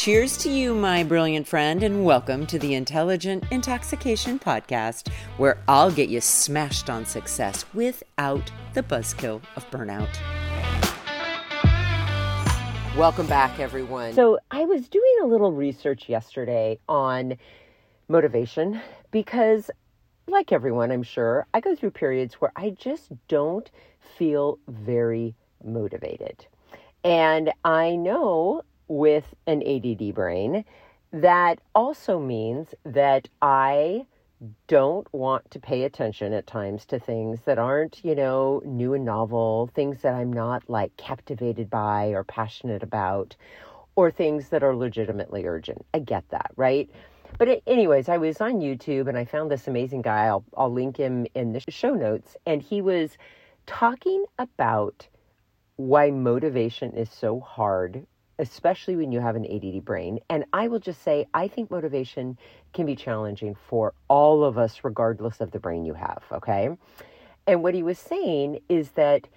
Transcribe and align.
Cheers 0.00 0.38
to 0.38 0.50
you, 0.50 0.74
my 0.74 1.04
brilliant 1.04 1.46
friend, 1.46 1.82
and 1.82 2.06
welcome 2.06 2.46
to 2.46 2.58
the 2.58 2.72
Intelligent 2.72 3.44
Intoxication 3.50 4.38
Podcast, 4.38 5.12
where 5.36 5.58
I'll 5.68 5.90
get 5.90 6.08
you 6.08 6.22
smashed 6.22 6.88
on 6.88 7.04
success 7.04 7.66
without 7.74 8.50
the 8.72 8.82
buzzkill 8.82 9.42
of 9.56 9.70
burnout. 9.70 10.08
Welcome 12.96 13.26
back, 13.26 13.60
everyone. 13.60 14.14
So, 14.14 14.38
I 14.50 14.64
was 14.64 14.88
doing 14.88 15.16
a 15.22 15.26
little 15.26 15.52
research 15.52 16.08
yesterday 16.08 16.78
on 16.88 17.36
motivation 18.08 18.80
because, 19.10 19.70
like 20.26 20.50
everyone, 20.50 20.92
I'm 20.92 21.02
sure, 21.02 21.46
I 21.52 21.60
go 21.60 21.76
through 21.76 21.90
periods 21.90 22.36
where 22.36 22.52
I 22.56 22.70
just 22.70 23.10
don't 23.28 23.70
feel 24.16 24.58
very 24.66 25.34
motivated. 25.62 26.46
And 27.04 27.52
I 27.66 27.96
know 27.96 28.62
with 28.90 29.36
an 29.46 29.62
ADD 29.62 30.12
brain, 30.12 30.64
that 31.12 31.60
also 31.76 32.18
means 32.18 32.74
that 32.84 33.28
I 33.40 34.04
don't 34.66 35.06
want 35.14 35.48
to 35.52 35.60
pay 35.60 35.84
attention 35.84 36.32
at 36.32 36.46
times 36.46 36.84
to 36.86 36.98
things 36.98 37.40
that 37.44 37.58
aren't, 37.58 38.04
you 38.04 38.16
know, 38.16 38.60
new 38.64 38.94
and 38.94 39.04
novel, 39.04 39.70
things 39.74 40.02
that 40.02 40.14
I'm 40.14 40.32
not 40.32 40.68
like 40.68 40.96
captivated 40.96 41.70
by 41.70 42.06
or 42.08 42.24
passionate 42.24 42.82
about, 42.82 43.36
or 43.94 44.10
things 44.10 44.48
that 44.48 44.64
are 44.64 44.74
legitimately 44.74 45.46
urgent. 45.46 45.86
I 45.94 46.00
get 46.00 46.28
that, 46.30 46.50
right? 46.56 46.90
But 47.38 47.62
anyways, 47.68 48.08
I 48.08 48.16
was 48.16 48.40
on 48.40 48.54
YouTube 48.54 49.08
and 49.08 49.16
I 49.16 49.24
found 49.24 49.52
this 49.52 49.68
amazing 49.68 50.02
guy. 50.02 50.26
I'll 50.26 50.44
I'll 50.56 50.72
link 50.72 50.96
him 50.96 51.26
in 51.34 51.52
the 51.52 51.62
show 51.68 51.94
notes 51.94 52.36
and 52.44 52.60
he 52.60 52.82
was 52.82 53.16
talking 53.66 54.24
about 54.38 55.06
why 55.76 56.10
motivation 56.10 56.92
is 56.92 57.08
so 57.08 57.38
hard 57.38 58.04
especially 58.40 58.96
when 58.96 59.12
you 59.12 59.20
have 59.20 59.36
an 59.36 59.44
ADD 59.44 59.84
brain. 59.84 60.18
And 60.30 60.44
I 60.52 60.68
will 60.68 60.80
just 60.80 61.02
say, 61.02 61.26
I 61.34 61.46
think 61.46 61.70
motivation 61.70 62.38
can 62.72 62.86
be 62.86 62.96
challenging 62.96 63.54
for 63.68 63.92
all 64.08 64.42
of 64.42 64.56
us, 64.56 64.80
regardless 64.82 65.40
of 65.40 65.50
the 65.50 65.60
brain 65.60 65.84
you 65.84 65.94
have. 65.94 66.22
Okay. 66.32 66.70
And 67.46 67.62
what 67.62 67.74
he 67.74 67.82
was 67.82 67.98
saying 67.98 68.60
is 68.68 68.90
that 68.92 69.28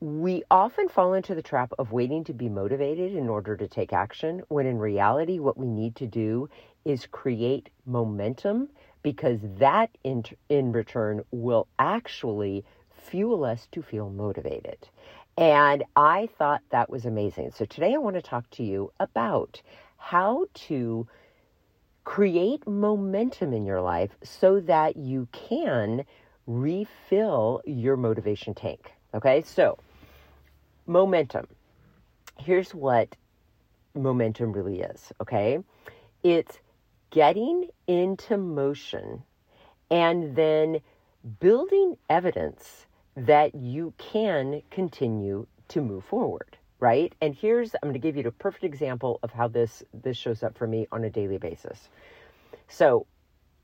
we 0.00 0.42
often 0.50 0.88
fall 0.88 1.12
into 1.12 1.34
the 1.34 1.42
trap 1.42 1.72
of 1.78 1.92
waiting 1.92 2.24
to 2.24 2.32
be 2.32 2.48
motivated 2.48 3.14
in 3.14 3.28
order 3.28 3.56
to 3.56 3.68
take 3.68 3.92
action, 3.92 4.42
when 4.48 4.66
in 4.66 4.78
reality, 4.78 5.38
what 5.38 5.58
we 5.58 5.66
need 5.66 5.96
to 5.96 6.06
do 6.06 6.48
is 6.84 7.06
create 7.06 7.68
momentum 7.84 8.68
because 9.02 9.40
that 9.58 9.90
in, 10.02 10.24
in 10.48 10.72
return 10.72 11.22
will 11.30 11.66
actually 11.78 12.64
fuel 12.90 13.44
us 13.44 13.68
to 13.72 13.82
feel 13.82 14.08
motivated. 14.08 14.78
And 15.38 15.84
I 15.94 16.28
thought 16.36 16.62
that 16.70 16.90
was 16.90 17.06
amazing. 17.06 17.52
So 17.52 17.64
today 17.64 17.94
I 17.94 17.98
want 17.98 18.16
to 18.16 18.22
talk 18.22 18.50
to 18.50 18.64
you 18.64 18.90
about 18.98 19.62
how 19.96 20.46
to 20.66 21.06
create 22.02 22.66
momentum 22.66 23.52
in 23.52 23.64
your 23.64 23.80
life 23.80 24.10
so 24.24 24.58
that 24.58 24.96
you 24.96 25.28
can 25.30 26.04
refill 26.48 27.62
your 27.64 27.96
motivation 27.96 28.52
tank. 28.52 28.90
Okay, 29.14 29.42
so 29.42 29.78
momentum. 30.88 31.46
Here's 32.40 32.74
what 32.74 33.14
momentum 33.94 34.52
really 34.52 34.80
is. 34.80 35.12
Okay, 35.20 35.60
it's 36.24 36.58
getting 37.10 37.68
into 37.86 38.36
motion 38.36 39.22
and 39.88 40.34
then 40.34 40.80
building 41.38 41.96
evidence 42.10 42.86
that 43.26 43.54
you 43.54 43.92
can 43.98 44.62
continue 44.70 45.46
to 45.68 45.80
move 45.80 46.04
forward 46.04 46.58
right? 46.80 47.14
And 47.20 47.34
here's 47.34 47.74
i'm 47.74 47.80
going 47.82 47.94
to 47.94 47.98
give 47.98 48.16
you 48.16 48.26
a 48.26 48.32
perfect 48.32 48.64
example 48.64 49.18
of 49.22 49.32
how 49.32 49.48
this 49.48 49.82
this 49.92 50.16
shows 50.16 50.42
up 50.42 50.56
for 50.56 50.66
me 50.66 50.86
on 50.92 51.04
a 51.04 51.10
daily 51.10 51.38
basis. 51.38 51.88
So 52.68 53.06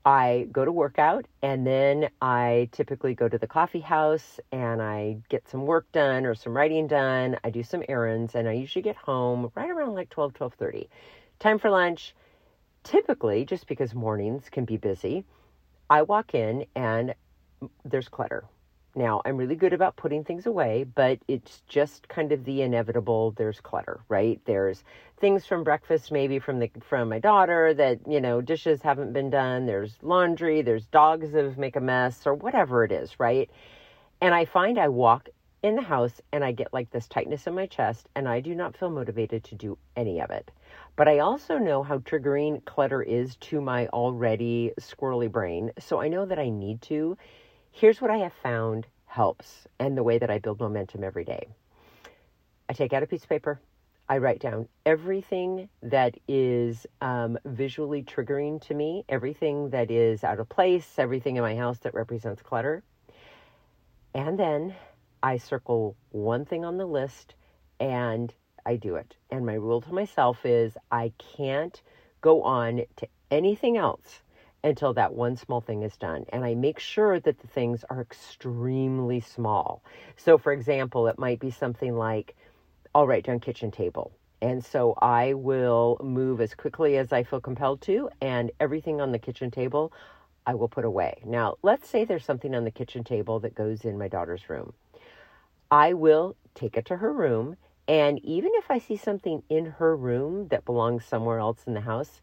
i 0.05 0.47
go 0.51 0.63
to 0.63 0.71
workout 0.71 1.25
and 1.41 1.65
then 1.65 2.09
i 2.21 2.69
typically 2.71 3.15
go 3.15 3.27
to 3.27 3.39
the 3.39 3.47
coffee 3.47 3.79
house 3.79 4.39
and 4.51 4.79
i 4.79 5.17
get 5.29 5.47
some 5.49 5.65
work 5.65 5.91
done 5.91 6.25
or 6.25 6.35
some 6.35 6.55
writing 6.55 6.87
done. 6.87 7.37
I 7.43 7.49
do 7.49 7.63
some 7.63 7.83
errands 7.89 8.35
and 8.35 8.47
i 8.47 8.53
usually 8.53 8.83
get 8.83 8.95
home 8.97 9.51
right 9.55 9.69
around 9.69 9.95
like 9.95 10.09
12 10.09 10.33
12.30 10.33 10.87
time 11.39 11.59
for 11.59 11.69
lunch. 11.69 12.15
Typically 12.83 13.45
just 13.45 13.67
because 13.67 13.95
mornings 13.95 14.49
can 14.51 14.65
be 14.65 14.77
busy 14.77 15.25
i 15.89 16.01
walk 16.01 16.35
in 16.35 16.65
and 16.75 17.15
there's 17.83 18.09
clutter 18.09 18.43
now, 18.95 19.21
I'm 19.25 19.35
really 19.37 19.55
good 19.55 19.73
about 19.73 19.97
putting 19.97 20.23
things 20.23 20.45
away, 20.45 20.85
but 20.85 21.19
it's 21.27 21.61
just 21.67 22.07
kind 22.07 22.31
of 22.31 22.45
the 22.45 22.61
inevitable. 22.61 23.31
There's 23.31 23.59
clutter, 23.59 23.99
right? 24.07 24.39
There's 24.45 24.83
things 25.19 25.45
from 25.45 25.63
breakfast, 25.63 26.11
maybe 26.11 26.39
from 26.39 26.59
the 26.59 26.71
from 26.79 27.09
my 27.09 27.19
daughter 27.19 27.73
that 27.73 27.99
you 28.07 28.21
know 28.21 28.41
dishes 28.41 28.81
haven't 28.81 29.11
been 29.11 29.29
done. 29.29 29.65
There's 29.65 29.97
laundry. 30.01 30.61
There's 30.61 30.85
dogs 30.85 31.31
that 31.31 31.57
make 31.57 31.75
a 31.75 31.81
mess, 31.81 32.25
or 32.25 32.35
whatever 32.35 32.83
it 32.85 32.91
is, 32.91 33.19
right? 33.19 33.49
And 34.21 34.33
I 34.33 34.45
find 34.45 34.79
I 34.79 34.87
walk 34.87 35.29
in 35.61 35.75
the 35.75 35.81
house 35.81 36.21
and 36.31 36.43
I 36.43 36.51
get 36.51 36.73
like 36.73 36.91
this 36.91 37.07
tightness 37.07 37.47
in 37.47 37.55
my 37.55 37.65
chest, 37.65 38.07
and 38.15 38.29
I 38.29 38.39
do 38.39 38.55
not 38.55 38.77
feel 38.77 38.89
motivated 38.89 39.43
to 39.45 39.55
do 39.55 39.77
any 39.95 40.21
of 40.21 40.29
it. 40.31 40.51
But 40.95 41.09
I 41.09 41.19
also 41.19 41.57
know 41.57 41.83
how 41.83 41.97
triggering 41.97 42.63
clutter 42.63 43.01
is 43.01 43.35
to 43.37 43.59
my 43.59 43.87
already 43.87 44.71
squirrely 44.79 45.29
brain, 45.29 45.71
so 45.79 45.99
I 45.99 46.07
know 46.07 46.25
that 46.25 46.39
I 46.39 46.49
need 46.49 46.81
to 46.83 47.17
Here's 47.77 47.99
what 47.99 48.09
I 48.09 48.19
have 48.19 48.31
found 48.31 48.87
helps 49.05 49.67
and 49.81 49.97
the 49.97 50.03
way 50.03 50.17
that 50.17 50.29
I 50.29 50.39
build 50.39 50.61
momentum 50.61 51.03
every 51.03 51.25
day. 51.25 51.49
I 52.69 52.73
take 52.73 52.93
out 52.93 53.03
a 53.03 53.05
piece 53.05 53.23
of 53.23 53.27
paper. 53.29 53.59
I 54.07 54.19
write 54.19 54.39
down 54.39 54.69
everything 54.85 55.67
that 55.83 56.15
is 56.25 56.87
um, 57.01 57.37
visually 57.43 58.01
triggering 58.01 58.61
to 58.67 58.73
me, 58.73 59.03
everything 59.09 59.71
that 59.71 59.91
is 59.91 60.23
out 60.23 60.39
of 60.39 60.47
place, 60.47 60.87
everything 60.97 61.35
in 61.35 61.41
my 61.41 61.57
house 61.57 61.79
that 61.79 61.93
represents 61.93 62.41
clutter. 62.41 62.81
And 64.13 64.39
then 64.39 64.73
I 65.21 65.35
circle 65.35 65.97
one 66.11 66.45
thing 66.45 66.63
on 66.63 66.77
the 66.77 66.85
list 66.85 67.35
and 67.81 68.33
I 68.65 68.77
do 68.77 68.95
it. 68.95 69.17
And 69.29 69.45
my 69.45 69.55
rule 69.55 69.81
to 69.81 69.93
myself 69.93 70.45
is 70.45 70.77
I 70.93 71.11
can't 71.35 71.81
go 72.21 72.41
on 72.41 72.83
to 72.95 73.07
anything 73.29 73.75
else 73.75 74.21
until 74.65 74.93
that 74.95 75.13
one 75.13 75.37
small 75.37 75.61
thing 75.61 75.83
is 75.83 75.95
done. 75.95 76.25
And 76.29 76.43
I 76.43 76.55
make 76.55 76.79
sure 76.79 77.19
that 77.19 77.39
the 77.39 77.47
things 77.47 77.85
are 77.89 78.01
extremely 78.01 79.21
small. 79.21 79.83
So, 80.17 80.37
for 80.37 80.51
example, 80.51 81.07
it 81.07 81.19
might 81.19 81.39
be 81.39 81.51
something 81.51 81.95
like, 81.95 82.35
I'll 82.93 83.07
write 83.07 83.25
down 83.25 83.39
kitchen 83.39 83.71
table. 83.71 84.11
And 84.41 84.65
so 84.65 84.95
I 85.01 85.33
will 85.33 85.97
move 86.03 86.41
as 86.41 86.55
quickly 86.55 86.97
as 86.97 87.13
I 87.13 87.23
feel 87.23 87.39
compelled 87.39 87.81
to, 87.83 88.09
and 88.21 88.51
everything 88.59 88.99
on 88.99 89.11
the 89.11 89.19
kitchen 89.19 89.51
table 89.51 89.93
I 90.47 90.55
will 90.55 90.67
put 90.67 90.85
away. 90.85 91.21
Now, 91.25 91.55
let's 91.61 91.87
say 91.87 92.03
there's 92.03 92.25
something 92.25 92.53
on 92.53 92.65
the 92.65 92.71
kitchen 92.71 93.03
table 93.03 93.39
that 93.39 93.55
goes 93.55 93.85
in 93.85 93.97
my 93.97 94.07
daughter's 94.07 94.49
room. 94.49 94.73
I 95.71 95.93
will 95.93 96.35
take 96.53 96.77
it 96.77 96.85
to 96.87 96.97
her 96.97 97.11
room, 97.11 97.57
and 97.87 98.19
even 98.23 98.51
if 98.55 98.69
I 98.69 98.79
see 98.79 98.97
something 98.97 99.43
in 99.49 99.65
her 99.65 99.95
room 99.95 100.47
that 100.49 100.65
belongs 100.65 101.05
somewhere 101.05 101.39
else 101.39 101.63
in 101.65 101.73
the 101.73 101.81
house, 101.81 102.21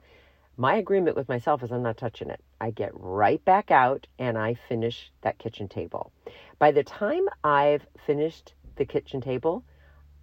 my 0.57 0.77
agreement 0.77 1.17
with 1.17 1.29
myself 1.29 1.63
is 1.63 1.73
I'm 1.73 1.83
not 1.83 1.97
touching 1.97 2.31
it. 2.31 2.41
I 2.61 2.71
get 2.71 2.91
right 2.95 3.43
back 3.45 3.71
out 3.71 4.07
and 4.19 4.37
I 4.37 4.55
finish 4.55 5.11
that 5.23 5.39
kitchen 5.39 5.69
table. 5.69 6.13
By 6.59 6.73
the 6.73 6.85
time 6.85 7.29
I've 7.43 7.87
finished 8.07 8.55
the 8.77 8.85
kitchen 8.85 9.21
table, 9.21 9.65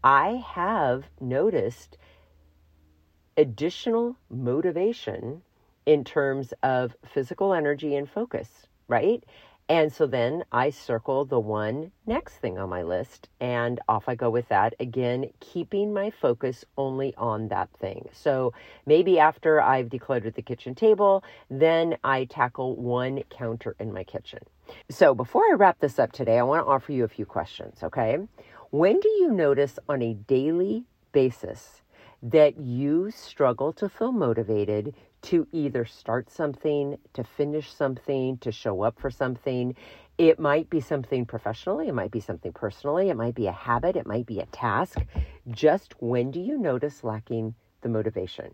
I 0.03 0.43
have 0.53 1.05
noticed 1.19 1.97
additional 3.37 4.17
motivation 4.29 5.41
in 5.85 6.03
terms 6.03 6.53
of 6.61 6.95
physical 7.05 7.53
energy 7.53 7.95
and 7.95 8.09
focus, 8.09 8.67
right? 8.87 9.23
And 9.69 9.93
so 9.93 10.07
then 10.07 10.43
I 10.51 10.71
circle 10.71 11.25
the 11.25 11.39
one 11.39 11.91
next 12.07 12.37
thing 12.37 12.57
on 12.57 12.69
my 12.69 12.81
list 12.81 13.29
and 13.39 13.79
off 13.87 14.09
I 14.09 14.15
go 14.15 14.31
with 14.31 14.49
that. 14.49 14.73
Again, 14.79 15.29
keeping 15.39 15.93
my 15.93 16.09
focus 16.09 16.65
only 16.75 17.13
on 17.17 17.49
that 17.49 17.69
thing. 17.79 18.09
So 18.11 18.51
maybe 18.87 19.19
after 19.19 19.61
I've 19.61 19.89
decluttered 19.89 20.33
the 20.33 20.41
kitchen 20.41 20.73
table, 20.73 21.23
then 21.51 21.97
I 22.03 22.25
tackle 22.25 22.77
one 22.77 23.21
counter 23.29 23.75
in 23.79 23.93
my 23.93 24.03
kitchen. 24.03 24.39
So 24.89 25.13
before 25.13 25.43
I 25.43 25.53
wrap 25.53 25.79
this 25.79 25.99
up 25.99 26.13
today, 26.13 26.39
I 26.39 26.43
want 26.43 26.65
to 26.65 26.69
offer 26.69 26.91
you 26.91 27.03
a 27.03 27.07
few 27.07 27.27
questions, 27.27 27.83
okay? 27.83 28.17
When 28.71 28.99
do 28.99 29.07
you 29.07 29.31
notice 29.31 29.77
on 29.87 30.01
a 30.01 30.15
daily 30.15 30.85
basis 31.11 31.83
that 32.23 32.59
you 32.59 33.11
struggle 33.11 33.71
to 33.73 33.87
feel 33.87 34.11
motivated 34.11 34.95
to 35.23 35.47
either 35.51 35.85
start 35.85 36.29
something, 36.29 36.97
to 37.13 37.23
finish 37.23 37.71
something, 37.71 38.37
to 38.37 38.51
show 38.51 38.81
up 38.81 38.99
for 38.99 39.11
something. 39.11 39.75
It 40.17 40.39
might 40.39 40.69
be 40.69 40.81
something 40.81 41.25
professionally, 41.25 41.87
it 41.87 41.93
might 41.93 42.11
be 42.11 42.19
something 42.19 42.51
personally, 42.51 43.09
it 43.09 43.15
might 43.15 43.35
be 43.35 43.47
a 43.47 43.51
habit, 43.51 43.95
it 43.95 44.07
might 44.07 44.25
be 44.25 44.39
a 44.39 44.45
task. 44.47 44.99
Just 45.49 45.93
when 46.01 46.31
do 46.31 46.39
you 46.39 46.57
notice 46.57 47.03
lacking 47.03 47.55
the 47.81 47.89
motivation? 47.89 48.53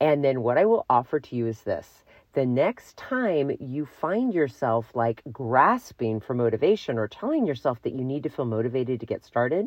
And 0.00 0.24
then 0.24 0.42
what 0.42 0.58
I 0.58 0.64
will 0.64 0.86
offer 0.90 1.20
to 1.20 1.36
you 1.36 1.46
is 1.46 1.62
this 1.62 2.04
the 2.34 2.46
next 2.46 2.98
time 2.98 3.50
you 3.60 3.86
find 3.86 4.34
yourself 4.34 4.94
like 4.94 5.22
grasping 5.32 6.20
for 6.20 6.34
motivation 6.34 6.98
or 6.98 7.08
telling 7.08 7.46
yourself 7.46 7.80
that 7.82 7.94
you 7.94 8.04
need 8.04 8.22
to 8.24 8.28
feel 8.28 8.44
motivated 8.44 9.00
to 9.00 9.06
get 9.06 9.24
started, 9.24 9.66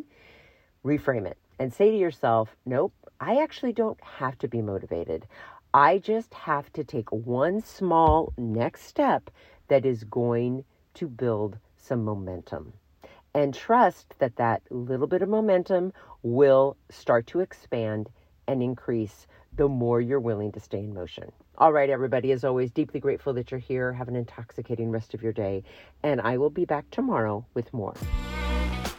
reframe 0.85 1.25
it 1.25 1.37
and 1.57 1.73
say 1.73 1.91
to 1.91 1.97
yourself, 1.97 2.55
nope, 2.65 2.93
I 3.19 3.41
actually 3.41 3.73
don't 3.73 3.99
have 4.01 4.37
to 4.39 4.47
be 4.47 4.61
motivated. 4.61 5.27
I 5.73 5.99
just 5.99 6.33
have 6.33 6.73
to 6.73 6.83
take 6.83 7.11
one 7.11 7.61
small 7.61 8.33
next 8.37 8.83
step 8.85 9.29
that 9.67 9.85
is 9.85 10.03
going 10.03 10.63
to 10.95 11.07
build 11.07 11.59
some 11.77 12.03
momentum. 12.03 12.73
And 13.35 13.53
trust 13.53 14.15
that 14.17 14.35
that 14.37 14.63
little 14.71 15.05
bit 15.05 15.21
of 15.21 15.29
momentum 15.29 15.93
will 16.23 16.75
start 16.89 17.27
to 17.27 17.41
expand 17.41 18.09
and 18.47 18.63
increase 18.63 19.27
the 19.55 19.67
more 19.67 20.01
you're 20.01 20.19
willing 20.19 20.51
to 20.53 20.59
stay 20.59 20.79
in 20.79 20.93
motion. 20.93 21.31
All 21.59 21.71
right, 21.71 21.89
everybody, 21.89 22.31
as 22.31 22.43
always, 22.43 22.71
deeply 22.71 22.99
grateful 22.99 23.33
that 23.33 23.51
you're 23.51 23.59
here. 23.59 23.93
Have 23.93 24.07
an 24.07 24.15
intoxicating 24.15 24.89
rest 24.89 25.13
of 25.13 25.21
your 25.21 25.33
day. 25.33 25.63
And 26.01 26.19
I 26.19 26.37
will 26.37 26.49
be 26.49 26.65
back 26.65 26.89
tomorrow 26.89 27.45
with 27.53 27.71
more. 27.73 27.93